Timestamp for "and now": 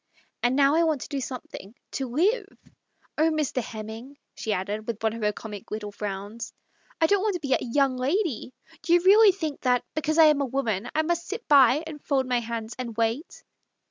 0.41-0.73